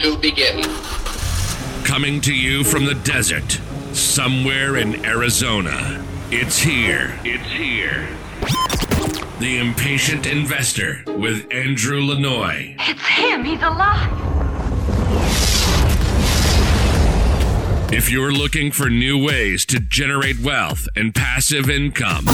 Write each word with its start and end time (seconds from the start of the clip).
to 0.00 0.16
begin. 0.16 0.62
Coming 1.84 2.20
to 2.22 2.34
you 2.34 2.64
from 2.64 2.86
the 2.86 2.94
desert, 2.94 3.60
somewhere 3.92 4.76
in 4.76 5.04
Arizona. 5.04 6.04
It's 6.30 6.58
here. 6.58 7.18
It's 7.24 7.50
here. 7.50 8.08
The 9.40 9.58
Impatient 9.58 10.26
Investor 10.26 11.02
with 11.06 11.46
Andrew 11.52 12.00
Lanoie. 12.00 12.76
It's 12.78 13.06
him. 13.06 13.44
He's 13.44 13.62
alive. 13.62 14.16
If 17.92 18.10
you're 18.10 18.32
looking 18.32 18.70
for 18.70 18.88
new 18.88 19.22
ways 19.22 19.66
to 19.66 19.80
generate 19.80 20.38
wealth 20.38 20.86
and 20.94 21.14
passive 21.14 21.68
income, 21.68 22.26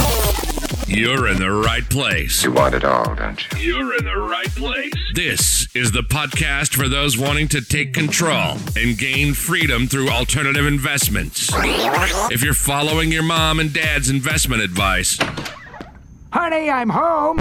you're 0.86 1.26
in 1.28 1.38
the 1.38 1.50
right 1.50 1.88
place. 1.88 2.44
You 2.44 2.52
want 2.52 2.74
it 2.74 2.84
all, 2.84 3.14
don't 3.14 3.44
you? 3.52 3.58
You're 3.74 3.96
in 3.98 4.04
the 4.04 4.16
right 4.16 4.48
place. 4.50 4.92
This 5.14 5.66
is 5.74 5.92
the 5.92 6.02
podcast 6.02 6.74
for 6.74 6.88
those 6.88 7.18
wanting 7.18 7.48
to 7.48 7.60
take 7.60 7.92
control 7.92 8.56
and 8.76 8.96
gain 8.96 9.34
freedom 9.34 9.86
through 9.88 10.08
alternative 10.10 10.66
investments. 10.66 11.50
If 11.54 12.42
you're 12.42 12.54
following 12.54 13.10
your 13.12 13.22
mom 13.24 13.58
and 13.60 13.72
dad's 13.72 14.08
investment 14.10 14.62
advice, 14.62 15.18
Honey, 16.32 16.70
I'm 16.70 16.90
home. 16.90 17.38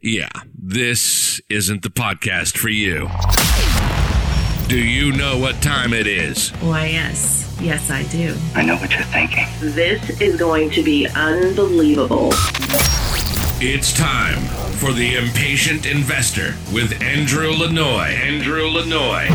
yeah, 0.00 0.28
this 0.56 1.40
isn't 1.50 1.82
the 1.82 1.90
podcast 1.90 2.56
for 2.56 2.68
you. 2.70 3.08
Do 4.68 4.78
you 4.78 5.12
know 5.12 5.38
what 5.38 5.62
time 5.62 5.94
it 5.94 6.06
is? 6.06 6.50
Why, 6.60 6.88
yes. 6.88 7.56
Yes, 7.58 7.90
I 7.90 8.02
do. 8.02 8.36
I 8.54 8.62
know 8.62 8.76
what 8.76 8.92
you're 8.92 9.00
thinking. 9.04 9.46
This 9.60 10.20
is 10.20 10.36
going 10.36 10.68
to 10.72 10.82
be 10.82 11.08
unbelievable. 11.08 12.28
It's 13.62 13.94
time 13.94 14.36
for 14.72 14.92
the 14.92 15.16
Impatient 15.16 15.86
Investor 15.86 16.54
with 16.70 17.00
Andrew 17.00 17.50
Lanoie. 17.50 18.12
Andrew 18.12 18.64
Lanoie. 18.68 19.28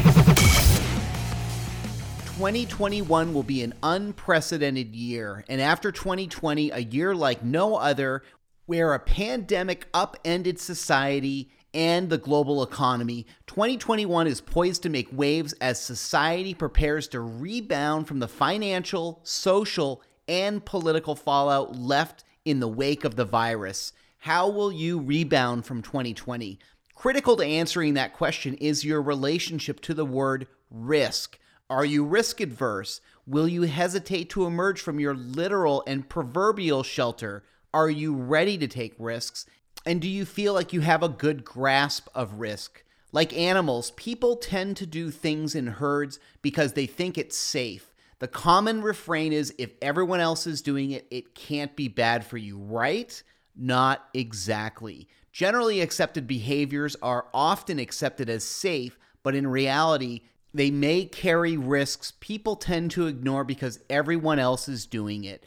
2021 2.38 3.34
will 3.34 3.42
be 3.42 3.64
an 3.64 3.74
unprecedented 3.82 4.94
year, 4.94 5.44
and 5.50 5.60
after 5.60 5.92
2020, 5.92 6.70
a 6.70 6.78
year 6.78 7.16
like 7.16 7.44
no 7.44 7.78
other, 7.78 8.22
where 8.68 8.94
a 8.94 9.00
pandemic 9.00 9.88
upended 9.96 10.60
society 10.60 11.50
and 11.74 12.10
the 12.10 12.18
global 12.18 12.62
economy, 12.64 13.26
2021 13.48 14.28
is 14.28 14.42
poised 14.42 14.84
to 14.84 14.90
make 14.90 15.08
waves 15.12 15.54
as 15.54 15.80
society 15.80 16.54
prepares 16.54 17.08
to 17.10 17.20
rebound 17.20 18.08
from 18.08 18.20
the 18.20 18.28
financial, 18.28 19.20
social, 19.24 20.02
and 20.28 20.64
political 20.64 21.16
fallout 21.16 21.76
left 21.76 22.24
in 22.46 22.60
the 22.60 22.68
wake 22.68 23.04
of 23.04 23.16
the 23.16 23.26
virus. 23.26 23.94
How 24.20 24.48
will 24.48 24.72
you 24.72 25.00
rebound 25.00 25.66
from 25.66 25.82
2020? 25.82 26.60
Critical 26.96 27.36
to 27.36 27.46
answering 27.46 27.96
that 27.96 28.14
question 28.14 28.54
is 28.56 28.86
your 28.86 29.02
relationship 29.02 29.82
to 29.82 29.94
the 29.94 30.06
word 30.06 30.48
risk. 30.70 31.40
Are 31.70 31.86
you 31.86 32.06
risk 32.06 32.40
adverse? 32.40 33.02
Will 33.26 33.48
you 33.48 33.64
hesitate 33.64 34.30
to 34.30 34.46
emerge 34.46 34.80
from 34.80 35.00
your 35.00 35.16
literal 35.16 35.84
and 35.88 36.08
proverbial 36.08 36.84
shelter? 36.84 37.44
Are 37.74 37.90
you 37.90 38.16
ready 38.16 38.58
to 38.58 38.68
take 38.68 38.94
risks? 39.00 39.46
And 39.86 40.02
do 40.02 40.10
you 40.10 40.26
feel 40.26 40.54
like 40.54 40.74
you 40.74 40.82
have 40.82 41.04
a 41.04 41.10
good 41.10 41.44
grasp 41.44 42.08
of 42.16 42.40
risk? 42.40 42.84
Like 43.12 43.34
animals, 43.34 43.92
people 43.92 44.38
tend 44.38 44.78
to 44.78 44.86
do 44.86 45.12
things 45.12 45.54
in 45.56 45.68
herds 45.68 46.20
because 46.42 46.74
they 46.74 46.86
think 46.86 47.18
it's 47.18 47.38
safe. 47.38 47.94
The 48.20 48.28
common 48.28 48.82
refrain 48.82 49.34
is 49.34 49.54
if 49.58 49.72
everyone 49.82 50.20
else 50.20 50.48
is 50.48 50.62
doing 50.62 50.92
it, 50.92 51.06
it 51.12 51.36
can't 51.36 51.76
be 51.76 51.90
bad 51.90 52.26
for 52.26 52.38
you, 52.38 52.58
right? 52.58 53.22
Not 53.56 54.08
exactly. 54.14 55.08
Generally 55.32 55.82
accepted 55.82 56.26
behaviors 56.26 56.96
are 57.02 57.28
often 57.34 57.80
accepted 57.80 58.30
as 58.30 58.44
safe, 58.44 58.98
but 59.24 59.36
in 59.36 59.48
reality, 59.48 60.22
they 60.54 60.72
may 60.72 61.06
carry 61.06 61.58
risks 61.58 62.14
people 62.20 62.56
tend 62.56 62.92
to 62.92 63.08
ignore 63.08 63.44
because 63.44 63.80
everyone 63.90 64.40
else 64.40 64.70
is 64.70 64.86
doing 64.86 65.24
it. 65.24 65.44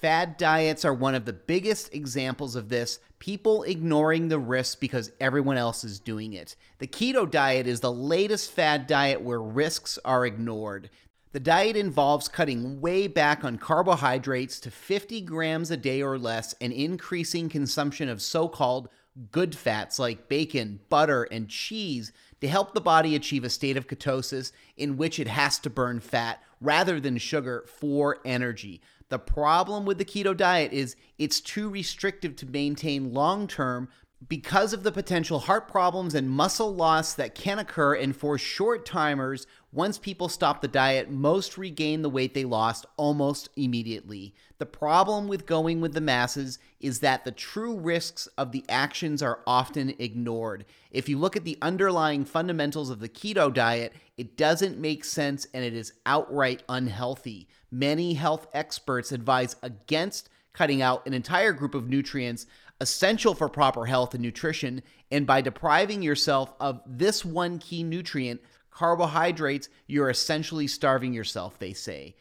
Fad 0.00 0.36
diets 0.36 0.84
are 0.84 0.94
one 0.94 1.16
of 1.16 1.24
the 1.24 1.32
biggest 1.32 1.92
examples 1.92 2.54
of 2.54 2.68
this, 2.68 3.00
people 3.18 3.64
ignoring 3.64 4.28
the 4.28 4.38
risks 4.38 4.76
because 4.76 5.10
everyone 5.18 5.56
else 5.56 5.82
is 5.82 5.98
doing 5.98 6.34
it. 6.34 6.54
The 6.78 6.86
keto 6.86 7.28
diet 7.28 7.66
is 7.66 7.80
the 7.80 7.92
latest 7.92 8.52
fad 8.52 8.86
diet 8.86 9.22
where 9.22 9.42
risks 9.42 9.98
are 10.04 10.24
ignored. 10.24 10.88
The 11.32 11.40
diet 11.40 11.76
involves 11.76 12.28
cutting 12.28 12.80
way 12.80 13.08
back 13.08 13.44
on 13.44 13.58
carbohydrates 13.58 14.60
to 14.60 14.70
50 14.70 15.20
grams 15.22 15.70
a 15.72 15.76
day 15.76 16.00
or 16.00 16.16
less 16.16 16.54
and 16.60 16.72
increasing 16.72 17.48
consumption 17.48 18.08
of 18.08 18.22
so 18.22 18.46
called 18.46 18.88
good 19.32 19.54
fats 19.54 19.98
like 19.98 20.28
bacon, 20.28 20.78
butter, 20.88 21.24
and 21.24 21.48
cheese 21.48 22.12
to 22.40 22.46
help 22.46 22.72
the 22.72 22.80
body 22.80 23.16
achieve 23.16 23.42
a 23.42 23.50
state 23.50 23.76
of 23.76 23.88
ketosis 23.88 24.52
in 24.76 24.96
which 24.96 25.18
it 25.18 25.26
has 25.26 25.58
to 25.58 25.70
burn 25.70 25.98
fat 25.98 26.40
rather 26.60 27.00
than 27.00 27.18
sugar 27.18 27.64
for 27.66 28.18
energy. 28.24 28.80
The 29.10 29.18
problem 29.18 29.84
with 29.84 29.98
the 29.98 30.04
keto 30.04 30.36
diet 30.36 30.72
is 30.72 30.96
it's 31.18 31.40
too 31.40 31.70
restrictive 31.70 32.36
to 32.36 32.46
maintain 32.46 33.12
long 33.14 33.46
term 33.46 33.88
because 34.26 34.72
of 34.72 34.82
the 34.82 34.90
potential 34.90 35.38
heart 35.38 35.68
problems 35.68 36.14
and 36.14 36.28
muscle 36.28 36.74
loss 36.74 37.14
that 37.14 37.36
can 37.36 37.58
occur. 37.58 37.94
And 37.94 38.16
for 38.16 38.36
short 38.36 38.84
timers, 38.84 39.46
once 39.70 39.96
people 39.96 40.28
stop 40.28 40.60
the 40.60 40.66
diet, 40.68 41.10
most 41.10 41.56
regain 41.56 42.02
the 42.02 42.10
weight 42.10 42.34
they 42.34 42.44
lost 42.44 42.84
almost 42.96 43.48
immediately. 43.54 44.34
The 44.58 44.66
problem 44.66 45.28
with 45.28 45.46
going 45.46 45.80
with 45.80 45.94
the 45.94 46.00
masses 46.00 46.58
is 46.80 46.98
that 47.00 47.24
the 47.24 47.30
true 47.30 47.78
risks 47.78 48.26
of 48.36 48.50
the 48.50 48.64
actions 48.68 49.22
are 49.22 49.40
often 49.46 49.94
ignored. 50.00 50.64
If 50.90 51.08
you 51.08 51.16
look 51.16 51.36
at 51.36 51.44
the 51.44 51.58
underlying 51.62 52.24
fundamentals 52.24 52.90
of 52.90 52.98
the 52.98 53.08
keto 53.08 53.54
diet, 53.54 53.92
it 54.16 54.36
doesn't 54.36 54.78
make 54.78 55.04
sense 55.04 55.46
and 55.54 55.64
it 55.64 55.74
is 55.74 55.92
outright 56.06 56.64
unhealthy. 56.68 57.48
Many 57.70 58.14
health 58.14 58.48
experts 58.52 59.12
advise 59.12 59.54
against 59.62 60.28
cutting 60.54 60.82
out 60.82 61.06
an 61.06 61.14
entire 61.14 61.52
group 61.52 61.74
of 61.74 61.88
nutrients 61.88 62.46
essential 62.80 63.34
for 63.34 63.48
proper 63.48 63.86
health 63.86 64.14
and 64.14 64.22
nutrition, 64.22 64.82
and 65.10 65.26
by 65.26 65.40
depriving 65.40 66.02
yourself 66.02 66.54
of 66.60 66.80
this 66.86 67.24
one 67.24 67.58
key 67.58 67.82
nutrient, 67.82 68.40
carbohydrates, 68.70 69.68
you're 69.86 70.10
essentially 70.10 70.66
starving 70.66 71.12
yourself, 71.12 71.58
they 71.58 71.72
say. 71.72 72.14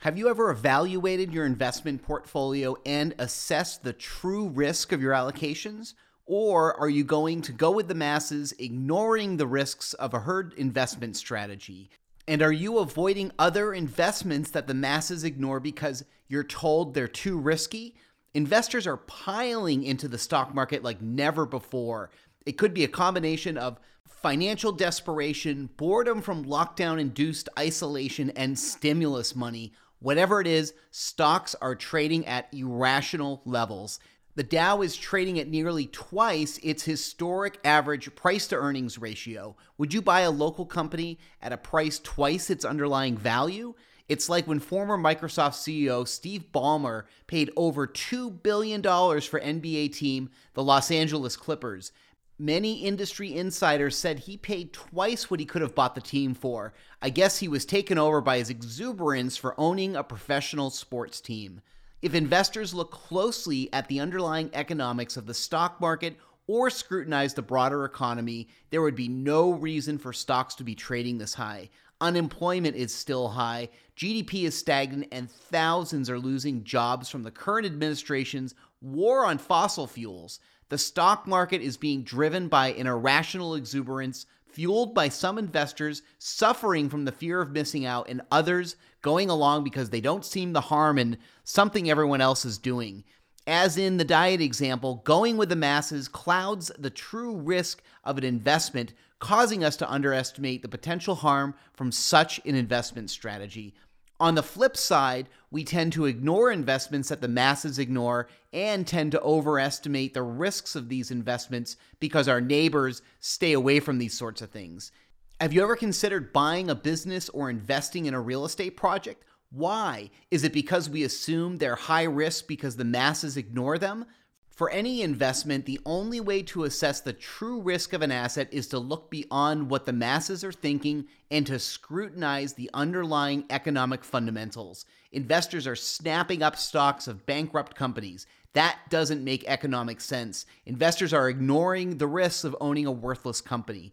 Have 0.00 0.18
you 0.18 0.28
ever 0.28 0.50
evaluated 0.50 1.32
your 1.32 1.46
investment 1.46 2.02
portfolio 2.02 2.76
and 2.84 3.14
assessed 3.18 3.84
the 3.84 3.92
true 3.92 4.48
risk 4.48 4.92
of 4.92 5.00
your 5.00 5.12
allocations? 5.12 5.94
Or 6.26 6.78
are 6.78 6.88
you 6.88 7.04
going 7.04 7.42
to 7.42 7.52
go 7.52 7.70
with 7.70 7.88
the 7.88 7.94
masses, 7.94 8.52
ignoring 8.58 9.36
the 9.36 9.46
risks 9.46 9.92
of 9.94 10.14
a 10.14 10.20
herd 10.20 10.54
investment 10.54 11.16
strategy? 11.16 11.90
And 12.28 12.42
are 12.42 12.52
you 12.52 12.78
avoiding 12.78 13.32
other 13.38 13.74
investments 13.74 14.50
that 14.50 14.66
the 14.66 14.74
masses 14.74 15.24
ignore 15.24 15.60
because 15.60 16.04
you're 16.28 16.44
told 16.44 16.94
they're 16.94 17.08
too 17.08 17.38
risky? 17.38 17.96
Investors 18.34 18.86
are 18.86 18.96
piling 18.96 19.84
into 19.84 20.08
the 20.08 20.18
stock 20.18 20.54
market 20.54 20.82
like 20.82 21.02
never 21.02 21.44
before. 21.44 22.10
It 22.46 22.52
could 22.52 22.72
be 22.72 22.84
a 22.84 22.88
combination 22.88 23.58
of 23.58 23.78
financial 24.08 24.72
desperation, 24.72 25.68
boredom 25.76 26.22
from 26.22 26.44
lockdown 26.44 26.98
induced 26.98 27.48
isolation, 27.58 28.30
and 28.30 28.58
stimulus 28.58 29.36
money. 29.36 29.72
Whatever 29.98 30.40
it 30.40 30.46
is, 30.46 30.72
stocks 30.90 31.54
are 31.60 31.74
trading 31.74 32.26
at 32.26 32.48
irrational 32.52 33.42
levels. 33.44 34.00
The 34.34 34.42
Dow 34.42 34.80
is 34.80 34.96
trading 34.96 35.38
at 35.38 35.48
nearly 35.48 35.86
twice 35.86 36.58
its 36.62 36.84
historic 36.84 37.58
average 37.64 38.14
price 38.14 38.46
to 38.46 38.56
earnings 38.56 38.96
ratio. 38.96 39.56
Would 39.76 39.92
you 39.92 40.00
buy 40.00 40.20
a 40.22 40.30
local 40.30 40.64
company 40.64 41.18
at 41.42 41.52
a 41.52 41.58
price 41.58 41.98
twice 41.98 42.48
its 42.48 42.64
underlying 42.64 43.18
value? 43.18 43.74
It's 44.08 44.28
like 44.28 44.46
when 44.46 44.60
former 44.60 44.98
Microsoft 44.98 45.54
CEO 45.54 46.06
Steve 46.06 46.46
Ballmer 46.52 47.04
paid 47.26 47.50
over 47.56 47.86
$2 47.86 48.42
billion 48.42 48.82
for 48.82 49.40
NBA 49.40 49.94
team 49.94 50.30
the 50.54 50.62
Los 50.62 50.90
Angeles 50.90 51.36
Clippers. 51.36 51.92
Many 52.38 52.82
industry 52.82 53.34
insiders 53.34 53.96
said 53.96 54.20
he 54.20 54.36
paid 54.36 54.72
twice 54.72 55.30
what 55.30 55.38
he 55.38 55.46
could 55.46 55.62
have 55.62 55.74
bought 55.74 55.94
the 55.94 56.00
team 56.00 56.34
for. 56.34 56.74
I 57.00 57.10
guess 57.10 57.38
he 57.38 57.46
was 57.46 57.64
taken 57.64 57.98
over 57.98 58.20
by 58.20 58.38
his 58.38 58.50
exuberance 58.50 59.36
for 59.36 59.58
owning 59.58 59.94
a 59.94 60.02
professional 60.02 60.70
sports 60.70 61.20
team. 61.20 61.60
If 62.00 62.14
investors 62.14 62.74
look 62.74 62.90
closely 62.90 63.72
at 63.72 63.86
the 63.86 64.00
underlying 64.00 64.50
economics 64.54 65.16
of 65.16 65.26
the 65.26 65.34
stock 65.34 65.80
market 65.80 66.16
or 66.46 66.70
scrutinize 66.70 67.34
the 67.34 67.42
broader 67.42 67.84
economy, 67.84 68.48
there 68.70 68.82
would 68.82 68.96
be 68.96 69.08
no 69.08 69.52
reason 69.52 69.98
for 69.98 70.12
stocks 70.12 70.54
to 70.56 70.64
be 70.64 70.74
trading 70.74 71.18
this 71.18 71.34
high. 71.34 71.70
Unemployment 72.00 72.74
is 72.74 72.92
still 72.92 73.28
high, 73.28 73.68
GDP 73.96 74.44
is 74.44 74.58
stagnant, 74.58 75.06
and 75.12 75.30
thousands 75.30 76.10
are 76.10 76.18
losing 76.18 76.64
jobs 76.64 77.08
from 77.08 77.22
the 77.22 77.30
current 77.30 77.64
administration's 77.64 78.54
war 78.80 79.24
on 79.24 79.38
fossil 79.38 79.86
fuels. 79.86 80.40
The 80.68 80.78
stock 80.78 81.26
market 81.26 81.60
is 81.60 81.76
being 81.76 82.02
driven 82.02 82.48
by 82.48 82.72
an 82.72 82.86
irrational 82.86 83.54
exuberance 83.54 84.26
fueled 84.46 84.94
by 84.94 85.08
some 85.08 85.38
investors 85.38 86.02
suffering 86.18 86.88
from 86.88 87.04
the 87.04 87.12
fear 87.12 87.40
of 87.40 87.52
missing 87.52 87.86
out 87.86 88.08
and 88.08 88.20
others 88.30 88.76
going 89.00 89.30
along 89.30 89.64
because 89.64 89.90
they 89.90 90.00
don't 90.00 90.24
seem 90.24 90.52
the 90.52 90.60
harm 90.60 90.98
in 90.98 91.18
something 91.44 91.90
everyone 91.90 92.20
else 92.20 92.44
is 92.44 92.58
doing. 92.58 93.04
As 93.46 93.76
in 93.76 93.96
the 93.96 94.04
diet 94.04 94.40
example, 94.40 95.02
going 95.04 95.36
with 95.36 95.48
the 95.48 95.56
masses 95.56 96.06
clouds 96.06 96.70
the 96.78 96.90
true 96.90 97.34
risk 97.34 97.82
of 98.04 98.16
an 98.16 98.24
investment, 98.24 98.92
causing 99.18 99.64
us 99.64 99.76
to 99.76 99.90
underestimate 99.90 100.62
the 100.62 100.68
potential 100.68 101.16
harm 101.16 101.54
from 101.72 101.90
such 101.90 102.40
an 102.44 102.54
investment 102.54 103.10
strategy. 103.10 103.74
On 104.20 104.36
the 104.36 104.42
flip 104.44 104.76
side, 104.76 105.28
we 105.50 105.64
tend 105.64 105.92
to 105.94 106.06
ignore 106.06 106.52
investments 106.52 107.08
that 107.08 107.20
the 107.20 107.26
masses 107.26 107.80
ignore 107.80 108.28
and 108.52 108.86
tend 108.86 109.10
to 109.10 109.20
overestimate 109.20 110.14
the 110.14 110.22
risks 110.22 110.76
of 110.76 110.88
these 110.88 111.10
investments 111.10 111.76
because 111.98 112.28
our 112.28 112.40
neighbors 112.40 113.02
stay 113.18 113.52
away 113.52 113.80
from 113.80 113.98
these 113.98 114.16
sorts 114.16 114.40
of 114.40 114.50
things. 114.50 114.92
Have 115.40 115.52
you 115.52 115.64
ever 115.64 115.74
considered 115.74 116.32
buying 116.32 116.70
a 116.70 116.76
business 116.76 117.28
or 117.30 117.50
investing 117.50 118.06
in 118.06 118.14
a 118.14 118.20
real 118.20 118.44
estate 118.44 118.76
project? 118.76 119.24
Why? 119.52 120.10
Is 120.30 120.44
it 120.44 120.52
because 120.54 120.88
we 120.88 121.04
assume 121.04 121.58
they're 121.58 121.76
high 121.76 122.04
risk 122.04 122.46
because 122.46 122.76
the 122.76 122.84
masses 122.84 123.36
ignore 123.36 123.76
them? 123.76 124.06
For 124.48 124.70
any 124.70 125.02
investment, 125.02 125.66
the 125.66 125.80
only 125.84 126.20
way 126.20 126.42
to 126.44 126.64
assess 126.64 127.00
the 127.00 127.12
true 127.12 127.60
risk 127.60 127.92
of 127.92 128.02
an 128.02 128.12
asset 128.12 128.48
is 128.50 128.66
to 128.68 128.78
look 128.78 129.10
beyond 129.10 129.70
what 129.70 129.86
the 129.86 129.92
masses 129.92 130.42
are 130.44 130.52
thinking 130.52 131.06
and 131.30 131.46
to 131.46 131.58
scrutinize 131.58 132.54
the 132.54 132.70
underlying 132.72 133.44
economic 133.50 134.04
fundamentals. 134.04 134.84
Investors 135.10 135.66
are 135.66 135.76
snapping 135.76 136.42
up 136.42 136.56
stocks 136.56 137.06
of 137.06 137.26
bankrupt 137.26 137.74
companies. 137.74 138.26
That 138.54 138.78
doesn't 138.88 139.24
make 139.24 139.44
economic 139.46 140.00
sense. 140.00 140.46
Investors 140.66 141.12
are 141.12 141.28
ignoring 141.28 141.98
the 141.98 142.06
risks 142.06 142.44
of 142.44 142.56
owning 142.60 142.86
a 142.86 142.92
worthless 142.92 143.40
company. 143.40 143.92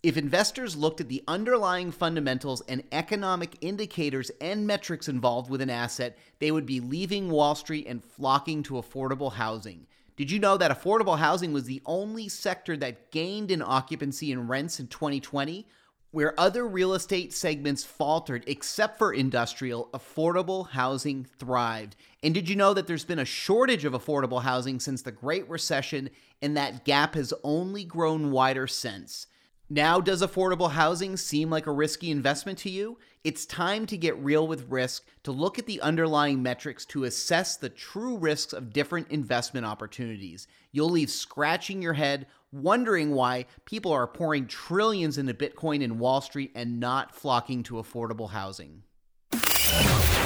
If 0.00 0.16
investors 0.16 0.76
looked 0.76 1.00
at 1.00 1.08
the 1.08 1.24
underlying 1.26 1.90
fundamentals 1.90 2.62
and 2.68 2.84
economic 2.92 3.56
indicators 3.60 4.30
and 4.40 4.64
metrics 4.64 5.08
involved 5.08 5.50
with 5.50 5.60
an 5.60 5.70
asset, 5.70 6.16
they 6.38 6.52
would 6.52 6.66
be 6.66 6.78
leaving 6.78 7.28
Wall 7.28 7.56
Street 7.56 7.88
and 7.88 8.04
flocking 8.04 8.62
to 8.62 8.74
affordable 8.74 9.32
housing. 9.32 9.88
Did 10.16 10.30
you 10.30 10.38
know 10.38 10.56
that 10.56 10.70
affordable 10.70 11.18
housing 11.18 11.52
was 11.52 11.64
the 11.64 11.82
only 11.84 12.28
sector 12.28 12.76
that 12.76 13.10
gained 13.10 13.50
in 13.50 13.60
occupancy 13.60 14.30
and 14.30 14.48
rents 14.48 14.78
in 14.78 14.86
2020? 14.86 15.66
Where 16.12 16.38
other 16.38 16.68
real 16.68 16.94
estate 16.94 17.34
segments 17.34 17.82
faltered, 17.82 18.44
except 18.46 18.98
for 18.98 19.12
industrial, 19.12 19.88
affordable 19.92 20.68
housing 20.68 21.24
thrived. 21.24 21.96
And 22.22 22.32
did 22.32 22.48
you 22.48 22.54
know 22.54 22.72
that 22.72 22.86
there's 22.86 23.04
been 23.04 23.18
a 23.18 23.24
shortage 23.24 23.84
of 23.84 23.94
affordable 23.94 24.42
housing 24.42 24.78
since 24.78 25.02
the 25.02 25.10
Great 25.10 25.48
Recession, 25.50 26.08
and 26.40 26.56
that 26.56 26.84
gap 26.84 27.16
has 27.16 27.34
only 27.42 27.82
grown 27.82 28.30
wider 28.30 28.68
since? 28.68 29.26
Now, 29.70 30.00
does 30.00 30.22
affordable 30.22 30.70
housing 30.70 31.18
seem 31.18 31.50
like 31.50 31.66
a 31.66 31.72
risky 31.72 32.10
investment 32.10 32.58
to 32.60 32.70
you? 32.70 32.98
It's 33.22 33.44
time 33.44 33.84
to 33.86 33.98
get 33.98 34.16
real 34.16 34.48
with 34.48 34.70
risk, 34.70 35.04
to 35.24 35.32
look 35.32 35.58
at 35.58 35.66
the 35.66 35.82
underlying 35.82 36.42
metrics 36.42 36.86
to 36.86 37.04
assess 37.04 37.54
the 37.54 37.68
true 37.68 38.16
risks 38.16 38.54
of 38.54 38.72
different 38.72 39.10
investment 39.10 39.66
opportunities. 39.66 40.46
You'll 40.72 40.88
leave 40.88 41.10
scratching 41.10 41.82
your 41.82 41.92
head, 41.92 42.28
wondering 42.50 43.10
why 43.10 43.44
people 43.66 43.92
are 43.92 44.06
pouring 44.06 44.46
trillions 44.46 45.18
into 45.18 45.34
Bitcoin 45.34 45.84
and 45.84 46.00
Wall 46.00 46.22
Street 46.22 46.50
and 46.54 46.80
not 46.80 47.14
flocking 47.14 47.62
to 47.64 47.74
affordable 47.74 48.30
housing. 48.30 48.84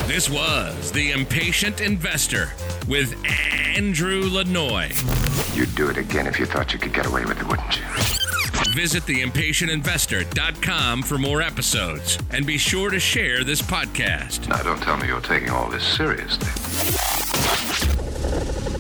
This 0.06 0.30
was 0.30 0.92
The 0.92 1.10
Impatient 1.10 1.80
Investor 1.80 2.52
with 2.86 3.16
Andrew 3.50 4.22
Lanoie. 4.22 4.92
You'd 5.56 5.74
do 5.74 5.88
it 5.88 5.96
again 5.96 6.28
if 6.28 6.38
you 6.38 6.46
thought 6.46 6.72
you 6.72 6.78
could 6.78 6.92
get 6.92 7.06
away 7.06 7.24
with 7.24 7.40
it, 7.40 7.48
wouldn't 7.48 7.76
you? 7.76 8.01
Visit 8.74 9.02
theimpatientinvestor.com 9.04 11.02
for 11.02 11.18
more 11.18 11.42
episodes 11.42 12.18
and 12.30 12.46
be 12.46 12.56
sure 12.56 12.90
to 12.90 12.98
share 12.98 13.44
this 13.44 13.60
podcast. 13.60 14.48
Now, 14.48 14.62
don't 14.62 14.80
tell 14.80 14.96
me 14.96 15.08
you're 15.08 15.20
taking 15.20 15.50
all 15.50 15.70
this 15.70 15.84
seriously. 15.84 16.48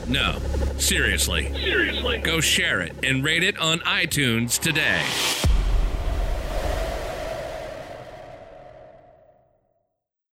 No, 0.08 0.38
seriously. 0.78 1.52
Seriously. 1.54 2.18
Go 2.18 2.40
share 2.40 2.80
it 2.80 2.94
and 3.02 3.22
rate 3.22 3.42
it 3.42 3.58
on 3.58 3.80
iTunes 3.80 4.58
today. 4.58 5.02